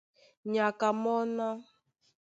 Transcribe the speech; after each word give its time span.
Nyaka 0.51 0.87
mɔ́ 1.01 1.17
ná: 1.35 1.47